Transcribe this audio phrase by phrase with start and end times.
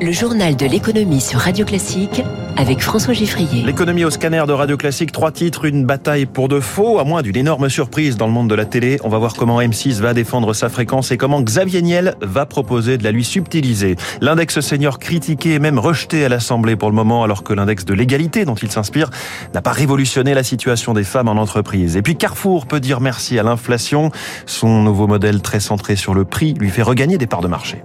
[0.00, 2.22] Le journal de l'économie sur Radio Classique
[2.56, 3.64] avec François Giffrier.
[3.64, 7.22] L'économie au scanner de Radio Classique, trois titres, une bataille pour de faux, à moins
[7.22, 8.98] d'une énorme surprise dans le monde de la télé.
[9.04, 12.98] On va voir comment M6 va défendre sa fréquence et comment Xavier Niel va proposer
[12.98, 13.96] de la lui subtiliser.
[14.20, 17.94] L'index senior critiqué et même rejeté à l'Assemblée pour le moment, alors que l'index de
[17.94, 19.10] l'égalité dont il s'inspire
[19.54, 21.96] n'a pas révolutionné la situation des femmes en entreprise.
[21.96, 24.10] Et puis Carrefour peut dire merci à l'inflation.
[24.46, 27.82] Son nouveau modèle très centré sur le prix lui fait regagner des parts de marché.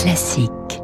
[0.00, 0.80] Classique.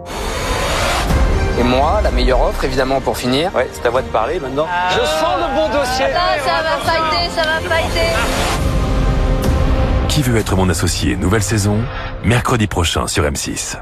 [1.58, 3.50] Et moi, la meilleure offre, évidemment, pour finir.
[3.54, 4.66] Ouais, c'est à voix de parler maintenant.
[4.90, 6.04] Je sens le bon dossier.
[6.14, 8.12] Ah, ça va fighter, ça va fighter.
[10.08, 11.16] Qui veut être mon associé?
[11.16, 11.78] Nouvelle saison,
[12.24, 13.78] mercredi prochain sur M6.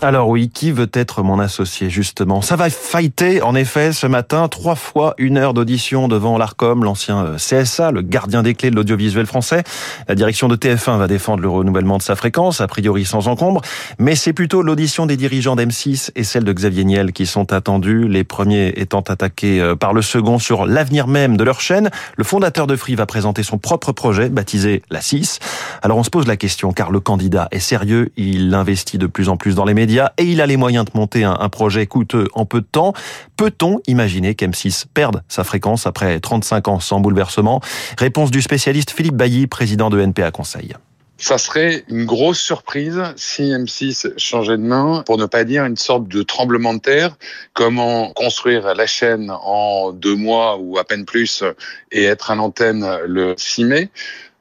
[0.00, 2.40] Alors oui, qui veut être mon associé justement?
[2.40, 7.24] Ça va fighter en effet ce matin, trois fois une heure d'audition devant l'ARCOM, l'ancien
[7.24, 9.64] euh, CSA, le gardien des clés de l'audiovisuel français.
[10.06, 13.60] La direction de TF1 va défendre le renouvellement de sa fréquence, a priori sans encombre,
[13.98, 18.06] mais c'est plutôt l'audition des dirigeants d'M6 et celle de Xavier Niel qui sont attendues,
[18.06, 21.90] les premiers étant attaqués euh, par le second sur l'avenir même de leur chaîne.
[22.16, 25.40] Le fondateur de Free va présenter son propre projet, baptisé La 6.
[25.82, 29.28] Alors on se pose la question, car le candidat est sérieux, il investit de plus
[29.28, 32.28] en plus dans les médias, et il a les moyens de monter un, projet coûteux
[32.34, 32.92] en peu de temps.
[33.36, 37.60] Peut-on imaginer qu'M6 perde sa fréquence après 35 ans sans bouleversement?
[37.98, 40.74] Réponse du spécialiste Philippe Bailly, président de NPA Conseil.
[41.20, 45.76] Ça serait une grosse surprise si M6 changeait de main, pour ne pas dire une
[45.76, 47.16] sorte de tremblement de terre.
[47.54, 51.42] Comment construire la chaîne en deux mois ou à peine plus
[51.90, 53.90] et être à l'antenne le 6 mai?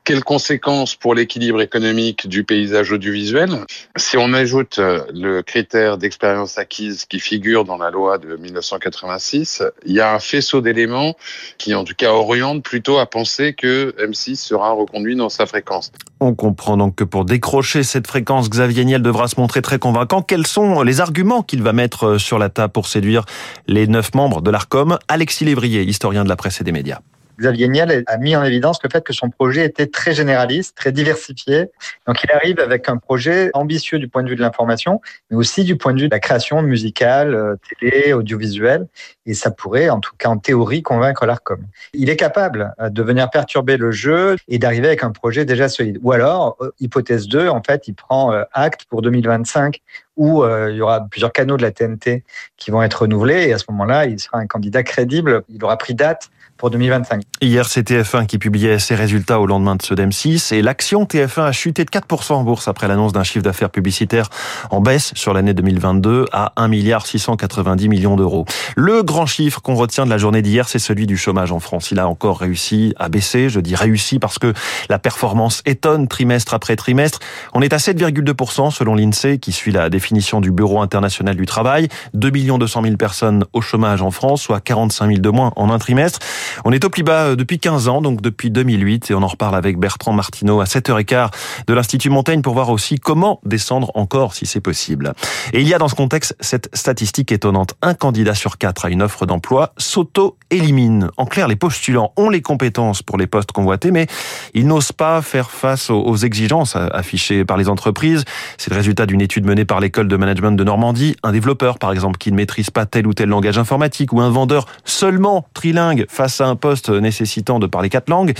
[0.07, 3.49] Quelles conséquences pour l'équilibre économique du paysage audiovisuel?
[3.97, 9.63] Si on ajoute euh, le critère d'expérience acquise qui figure dans la loi de 1986,
[9.85, 11.17] il y a un faisceau d'éléments
[11.57, 15.91] qui, en tout cas, orientent plutôt à penser que M6 sera reconduit dans sa fréquence.
[16.21, 20.21] On comprend donc que pour décrocher cette fréquence, Xavier Niel devra se montrer très convaincant.
[20.21, 23.25] Quels sont les arguments qu'il va mettre euh, sur la table pour séduire
[23.67, 24.99] les neuf membres de l'ARCOM?
[25.09, 27.01] Alexis Lévrier, historien de la presse et des médias.
[27.39, 30.91] Xavier Niel a mis en évidence le fait que son projet était très généraliste, très
[30.91, 31.69] diversifié.
[32.07, 35.63] Donc il arrive avec un projet ambitieux du point de vue de l'information, mais aussi
[35.63, 38.87] du point de vue de la création musicale, euh, télé, audiovisuelle.
[39.25, 41.65] Et ça pourrait, en tout cas en théorie, convaincre l'ARCOM.
[41.93, 45.69] Il est capable euh, de venir perturber le jeu et d'arriver avec un projet déjà
[45.69, 45.99] solide.
[46.01, 49.81] Ou alors, euh, hypothèse 2, en fait, il prend acte pour 2025
[50.17, 52.23] où il y aura plusieurs canaux de la TNT
[52.57, 55.43] qui vont être renouvelés et à ce moment-là, il sera un candidat crédible.
[55.49, 57.21] Il aura pris date pour 2025.
[57.41, 61.43] Hier, c'est TF1 qui publiait ses résultats au lendemain de ce DEM6 et l'action TF1
[61.43, 64.29] a chuté de 4% en bourse après l'annonce d'un chiffre d'affaires publicitaire
[64.71, 68.45] en baisse sur l'année 2022 à 1 milliard 690 millions d'euros.
[68.75, 71.91] Le grand chiffre qu'on retient de la journée d'hier, c'est celui du chômage en France.
[71.91, 73.49] Il a encore réussi à baisser.
[73.49, 74.53] Je dis réussi parce que
[74.89, 77.19] la performance étonne trimestre après trimestre.
[77.53, 80.06] On est à 7,2% selon l'INSEE qui suit la définition
[80.41, 81.87] du Bureau international du travail.
[82.13, 85.79] 2 200 000 personnes au chômage en France, soit 45 000 de moins en un
[85.79, 86.19] trimestre.
[86.65, 89.27] On est au plus bas euh, depuis 15 ans, donc depuis 2008, et on en
[89.27, 91.29] reparle avec Bertrand Martineau à 7h15
[91.67, 95.13] de l'Institut Montaigne pour voir aussi comment descendre encore si c'est possible.
[95.53, 97.75] Et il y a dans ce contexte cette statistique étonnante.
[97.81, 101.09] Un candidat sur quatre à une offre d'emploi s'auto-élimine.
[101.17, 104.07] En clair, les postulants ont les compétences pour les postes convoités, mais
[104.53, 108.25] ils n'osent pas faire face aux exigences affichées par les entreprises.
[108.57, 111.15] C'est le résultat d'une étude menée par l'école de management de Normandie.
[111.23, 114.29] Un développeur, par exemple, qui ne maîtrise pas tel ou tel langage informatique, ou un
[114.29, 118.33] vendeur seulement trilingue face à un poste nécessitant de parler quatre langues.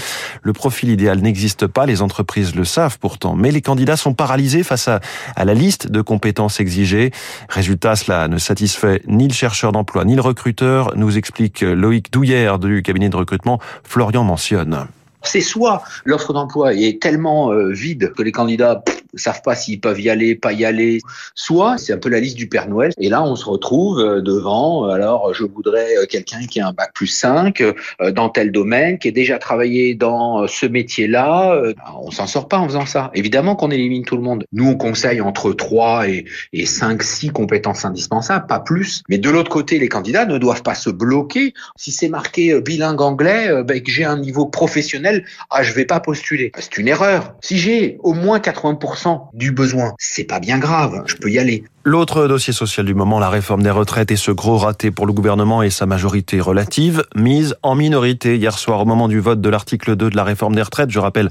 [0.43, 4.63] Le profil idéal n'existe pas, les entreprises le savent pourtant, mais les candidats sont paralysés
[4.63, 4.99] face à,
[5.37, 7.11] la liste de compétences exigées.
[7.49, 12.59] Résultat, cela ne satisfait ni le chercheur d'emploi ni le recruteur, nous explique Loïc Douillère
[12.59, 14.87] du cabinet de recrutement Florian mentionne.
[15.23, 18.83] C'est soit l'offre d'emploi est tellement euh, vide que les candidats
[19.17, 20.99] savent pas s'ils peuvent y aller, pas y aller.
[21.35, 22.91] Soit c'est un peu la liste du Père Noël.
[22.99, 24.89] Et là, on se retrouve euh, devant.
[24.89, 27.73] Alors, je voudrais euh, quelqu'un qui a un bac plus 5 euh,
[28.11, 31.61] dans tel domaine, qui ait déjà travaillé dans ce métier-là.
[32.01, 33.11] On s'en sort pas en faisant ça.
[33.13, 34.45] Évidemment qu'on élimine tout le monde.
[34.51, 39.03] Nous, on conseille entre 3 et, et 5, 6 compétences indispensables, pas plus.
[39.09, 41.53] Mais de l'autre côté, les candidats ne doivent pas se bloquer.
[41.75, 45.99] Si c'est marqué bilingue anglais, ben, que j'ai un niveau professionnel, ah, je vais pas
[45.99, 46.51] postuler.
[46.57, 47.35] C'est une erreur.
[47.41, 49.93] Si j'ai au moins 80% du besoin.
[49.99, 51.63] C'est pas bien grave, je peux y aller.
[51.89, 55.13] L'autre dossier social du moment, la réforme des retraites et ce gros raté pour le
[55.13, 59.47] gouvernement et sa majorité relative, mise en minorité hier soir au moment du vote de
[59.47, 60.91] l'article 2 de la réforme des retraites.
[60.91, 61.29] Je rappelle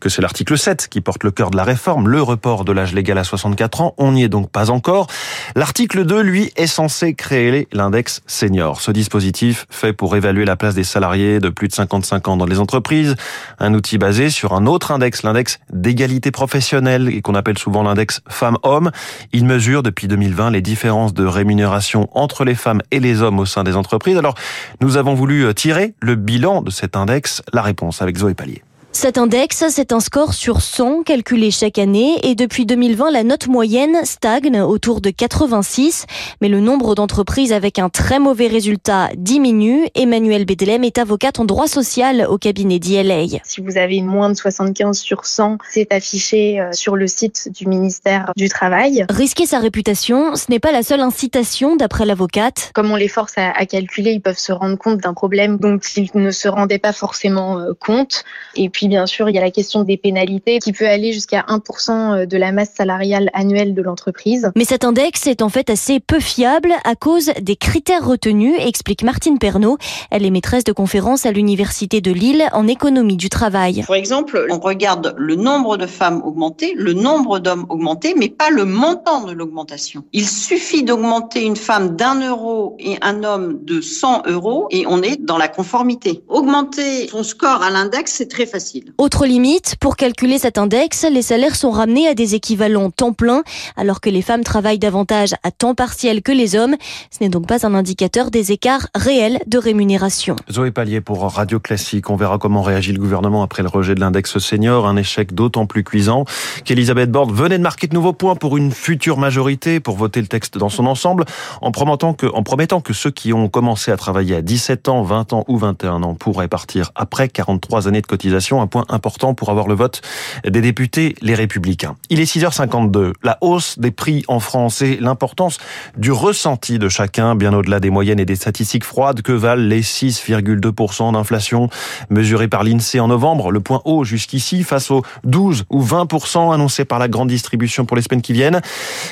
[0.00, 2.94] que c'est l'article 7 qui porte le cœur de la réforme, le report de l'âge
[2.94, 3.94] légal à 64 ans.
[3.98, 5.08] On n'y est donc pas encore.
[5.54, 8.80] L'article 2, lui, est censé créer l'index senior.
[8.80, 12.46] Ce dispositif fait pour évaluer la place des salariés de plus de 55 ans dans
[12.46, 13.14] les entreprises,
[13.58, 18.22] un outil basé sur un autre index, l'index d'égalité professionnelle et qu'on appelle souvent l'index
[18.26, 18.90] femmes-hommes.
[19.34, 23.40] Il mesure depuis depuis 2020 les différences de rémunération entre les femmes et les hommes
[23.40, 24.16] au sein des entreprises.
[24.16, 24.36] Alors,
[24.80, 27.42] nous avons voulu tirer le bilan de cet index.
[27.52, 28.62] La réponse avec Zoé Pallier.
[28.90, 33.46] Cet index, c'est un score sur 100 calculé chaque année et depuis 2020, la note
[33.46, 36.06] moyenne stagne autour de 86,
[36.40, 39.86] mais le nombre d'entreprises avec un très mauvais résultat diminue.
[39.94, 43.38] Emmanuel Bedelem est avocate en droit social au cabinet d'ILA.
[43.44, 47.66] Si vous avez moins de 75 sur 100, c'est affiché euh, sur le site du
[47.68, 49.04] ministère du Travail.
[49.10, 52.70] Risquer sa réputation, ce n'est pas la seule incitation d'après l'avocate.
[52.74, 55.78] Comme on les force à, à calculer, ils peuvent se rendre compte d'un problème dont
[55.96, 58.24] ils ne se rendaient pas forcément euh, compte.
[58.56, 61.44] Et puis bien sûr, il y a la question des pénalités qui peut aller jusqu'à
[61.48, 64.52] 1% de la masse salariale annuelle de l'entreprise.
[64.54, 69.02] Mais cet index est en fait assez peu fiable à cause des critères retenus, explique
[69.02, 69.78] Martine Pernaud.
[70.12, 73.82] Elle est maîtresse de conférence à l'Université de Lille en économie du travail.
[73.84, 78.50] Par exemple, on regarde le nombre de femmes augmentées, le nombre d'hommes augmentés, mais pas
[78.50, 80.04] le montant de l'augmentation.
[80.12, 85.02] Il suffit d'augmenter une femme d'un euro et un homme de 100 euros et on
[85.02, 86.22] est dans la conformité.
[86.28, 88.67] Augmenter son score à l'index, c'est très facile.
[88.98, 93.42] Autre limite, pour calculer cet index, les salaires sont ramenés à des équivalents temps plein,
[93.76, 96.76] alors que les femmes travaillent davantage à temps partiel que les hommes.
[97.10, 100.36] Ce n'est donc pas un indicateur des écarts réels de rémunération.
[100.50, 102.10] Zoé Pallier pour Radio Classique.
[102.10, 105.66] On verra comment réagit le gouvernement après le rejet de l'index senior, un échec d'autant
[105.66, 106.24] plus cuisant
[106.64, 110.26] qu'Elisabeth Borne venait de marquer de nouveaux points pour une future majorité pour voter le
[110.26, 111.24] texte dans son ensemble,
[111.60, 115.02] en promettant que, en promettant que ceux qui ont commencé à travailler à 17 ans,
[115.02, 119.50] 20 ans ou 21 ans pourraient partir après 43 années de cotisation point important pour
[119.50, 120.02] avoir le vote
[120.44, 121.96] des députés, les républicains.
[122.10, 123.12] Il est 6h52.
[123.22, 125.58] La hausse des prix en France et l'importance
[125.96, 129.82] du ressenti de chacun, bien au-delà des moyennes et des statistiques froides que valent les
[129.82, 131.68] 6,2% d'inflation
[132.10, 136.84] mesurés par l'INSEE en novembre, le point haut jusqu'ici face aux 12 ou 20% annoncés
[136.84, 138.60] par la grande distribution pour les semaines qui viennent.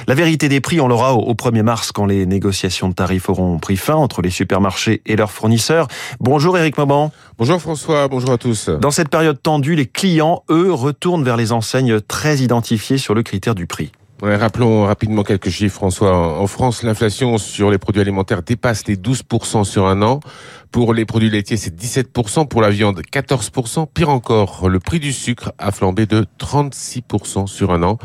[0.07, 3.59] La vérité des prix, on l'aura au 1er mars quand les négociations de tarifs auront
[3.59, 5.89] pris fin entre les supermarchés et leurs fournisseurs.
[6.21, 7.13] Bonjour Eric Mauban.
[7.39, 8.69] Bonjour François, bonjour à tous.
[8.69, 13.23] Dans cette période tendue, les clients, eux, retournent vers les enseignes très identifiées sur le
[13.23, 13.93] critère du prix.
[14.21, 16.39] rappelons rapidement quelques chiffres, François.
[16.41, 20.21] En France, l'inflation sur les produits alimentaires dépasse les 12% sur un an.
[20.73, 22.49] Pour les produits laitiers, c'est 17%.
[22.49, 23.87] Pour la viande, 14%.
[23.93, 27.99] Pire encore, le prix du sucre a flambé de 36% sur un an.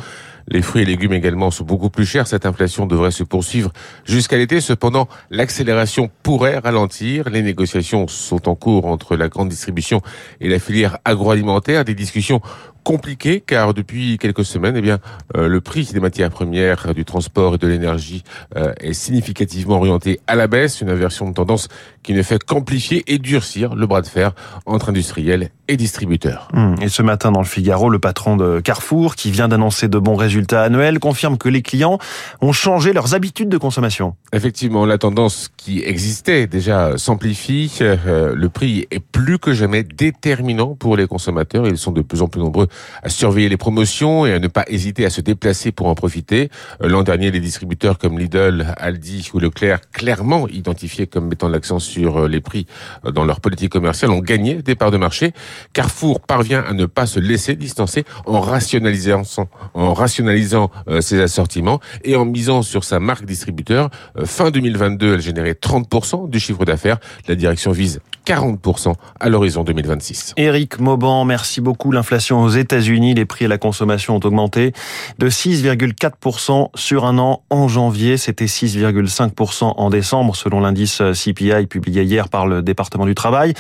[0.52, 2.28] Les fruits et légumes également sont beaucoup plus chers.
[2.28, 3.72] Cette inflation devrait se poursuivre
[4.04, 4.60] jusqu'à l'été.
[4.60, 7.30] Cependant, l'accélération pourrait ralentir.
[7.30, 10.02] Les négociations sont en cours entre la grande distribution
[10.42, 11.86] et la filière agroalimentaire.
[11.86, 12.42] Des discussions
[12.84, 15.00] compliquées car depuis quelques semaines, eh bien,
[15.36, 18.24] euh, le prix des matières premières, du transport et de l'énergie
[18.56, 20.82] euh, est significativement orienté à la baisse.
[20.82, 21.68] Une inversion de tendance
[22.04, 24.34] qui ne fait qu'amplifier et durcir le bras de fer
[24.66, 26.48] entre industriels et distributeurs.
[26.54, 30.00] Hum, et ce matin dans le Figaro, le patron de Carrefour, qui vient d'annoncer de
[30.00, 31.98] bons résultats annuels, confirme que les clients
[32.42, 34.16] ont changé leurs habitudes de consommation.
[34.34, 37.72] Effectivement, la tendance qui existait déjà s'amplifie.
[37.82, 41.68] Euh, le prix est plus que jamais déterminant pour les consommateurs.
[41.68, 42.68] Ils sont de plus en plus nombreux
[43.04, 46.50] à surveiller les promotions et à ne pas hésiter à se déplacer pour en profiter.
[46.82, 51.80] Euh, l'an dernier, les distributeurs comme Lidl, Aldi ou Leclerc, clairement identifiés comme mettant l'accent
[51.80, 52.66] sur euh, les prix
[53.04, 55.34] dans leur politique commerciale, ont gagné des parts de marché.
[55.74, 59.24] Carrefour parvient à ne pas se laisser distancer en rationalisant,
[60.88, 63.90] euh, ses assortiments et en misant sur sa marque distributeur.
[64.18, 66.98] Euh, fin 2022, elle générait 30% du chiffre d'affaires.
[67.28, 70.34] La direction vise 40% à l'horizon 2026.
[70.38, 71.92] Éric Mauban, merci beaucoup.
[71.92, 74.72] L'inflation aux États-Unis, les prix à la consommation ont augmenté
[75.20, 78.18] de 6,4% sur un an en janvier.
[78.18, 83.54] C'était 6,5% en décembre, selon l'indice CPI publié hier par le département du travail.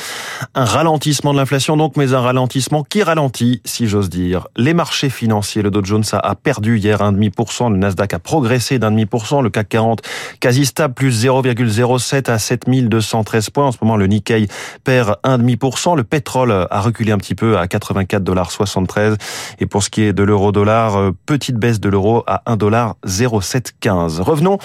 [0.55, 4.47] Un ralentissement de l'inflation donc, mais un ralentissement qui ralentit, si j'ose dire.
[4.55, 9.43] Les marchés financiers, le Dow Jones a perdu hier 1,5%, le Nasdaq a progressé d'1,5%,
[9.43, 10.01] le CAC 40
[10.39, 13.67] quasi stable, plus 0,07 à 7213 points.
[13.67, 14.47] En ce moment, le Nikkei
[14.83, 15.95] perd 1,5%.
[15.95, 18.51] Le pétrole a reculé un petit peu à 84 dollars
[18.91, 19.17] 73.
[19.59, 22.95] Et pour ce qui est de l'euro-dollar, euh, petite baisse de l'euro à 1 dollar
[23.05, 24.21] 0715.
[24.21, 24.57] Revenons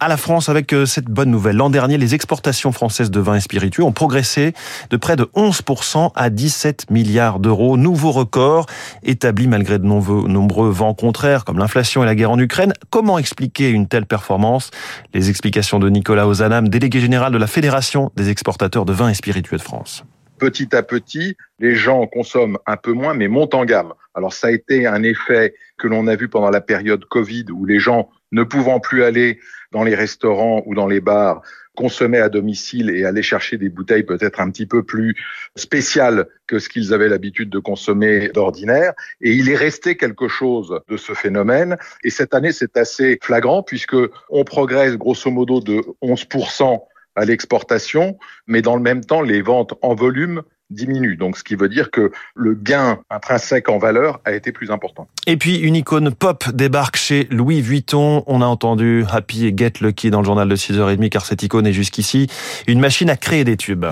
[0.00, 1.56] à la France avec euh, cette bonne nouvelle.
[1.56, 4.54] L'an dernier, les exportations françaises française de vins et spiritueux ont progressé
[4.90, 7.76] de près de 11% à 17 milliards d'euros.
[7.76, 8.66] Nouveau record
[9.04, 12.72] établi malgré de nombreux vents contraires comme l'inflation et la guerre en Ukraine.
[12.90, 14.72] Comment expliquer une telle performance?
[15.14, 19.14] Les explications de Nicolas Ozanam, délégué général de la Fédération des exportateurs de vins et
[19.14, 20.04] spiritueux de France
[20.42, 23.92] petit à petit, les gens consomment un peu moins, mais montent en gamme.
[24.12, 27.64] Alors ça a été un effet que l'on a vu pendant la période Covid, où
[27.64, 29.38] les gens, ne pouvant plus aller
[29.70, 31.42] dans les restaurants ou dans les bars,
[31.76, 35.14] consommaient à domicile et allaient chercher des bouteilles peut-être un petit peu plus
[35.54, 38.94] spéciales que ce qu'ils avaient l'habitude de consommer d'ordinaire.
[39.20, 41.76] Et il est resté quelque chose de ce phénomène.
[42.02, 43.96] Et cette année, c'est assez flagrant puisque
[44.28, 46.80] on progresse grosso modo de 11%
[47.16, 50.42] à l'exportation, mais dans le même temps, les ventes en volume
[50.72, 51.16] diminuent.
[51.16, 55.06] Donc, ce qui veut dire que le gain intrinsèque en valeur a été plus important.
[55.26, 58.24] Et puis, une icône pop débarque chez Louis Vuitton.
[58.26, 61.66] On a entendu Happy et Get Lucky dans le journal de 6h30, car cette icône
[61.66, 62.28] est jusqu'ici
[62.66, 63.86] une machine à créer des tubes.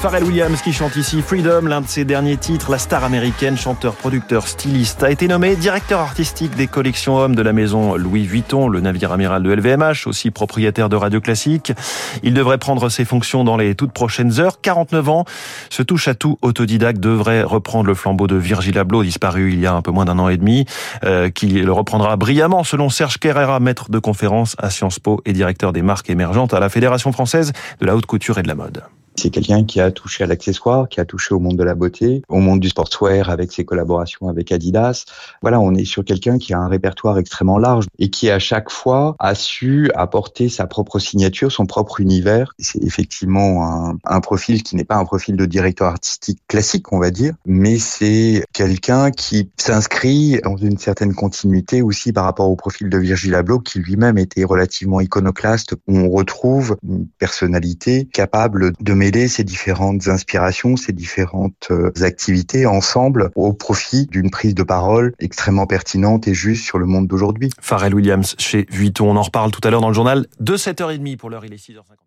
[0.00, 3.94] Pharrell Williams qui chante ici Freedom, l'un de ses derniers titres, la star américaine, chanteur,
[3.94, 8.68] producteur, styliste, a été nommé directeur artistique des collections hommes de la maison Louis Vuitton,
[8.68, 11.74] le navire amiral de LVMH, aussi propriétaire de Radio Classique.
[12.22, 14.62] Il devrait prendre ses fonctions dans les toutes prochaines heures.
[14.62, 15.24] 49 ans,
[15.68, 19.66] ce touche à tout autodidacte devrait reprendre le flambeau de Virgil Abloh, disparu il y
[19.66, 20.64] a un peu moins d'un an et demi,
[21.04, 25.34] euh, qui le reprendra brillamment selon Serge Carrera, maître de conférence à Sciences Po et
[25.34, 27.52] directeur des marques émergentes à la Fédération française
[27.82, 28.82] de la haute couture et de la mode.
[29.16, 32.22] C'est quelqu'un qui a touché à l'accessoire, qui a touché au monde de la beauté,
[32.28, 35.04] au monde du sportswear avec ses collaborations avec Adidas.
[35.42, 38.70] Voilà, on est sur quelqu'un qui a un répertoire extrêmement large et qui à chaque
[38.70, 42.54] fois a su apporter sa propre signature, son propre univers.
[42.58, 46.98] C'est effectivement un, un, profil qui n'est pas un profil de directeur artistique classique, on
[46.98, 52.56] va dire, mais c'est quelqu'un qui s'inscrit dans une certaine continuité aussi par rapport au
[52.56, 55.74] profil de Virgil Abloh qui lui-même était relativement iconoclaste.
[55.86, 63.30] On retrouve une personnalité capable de mêler ces différentes inspirations, ces différentes euh, activités ensemble
[63.34, 67.48] au profit d'une prise de parole extrêmement pertinente et juste sur le monde d'aujourd'hui.
[67.62, 71.16] Pharrell Williams chez Vuitton, on en reparle tout à l'heure dans le journal de 7h30
[71.16, 72.00] pour l'heure il est 6h50.